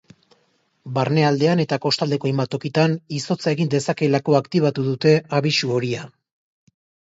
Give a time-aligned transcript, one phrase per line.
[0.95, 6.11] Barnealdean eta kostaldeko hainbat tokitan izotza egin dezakeelako aktibatu dute abisu horia.